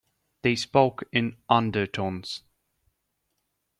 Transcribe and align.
They 0.41 0.55
spoke 0.55 1.03
in 1.11 1.37
undertones. 1.47 2.41